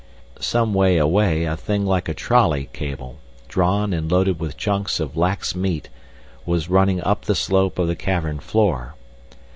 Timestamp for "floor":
8.39-8.95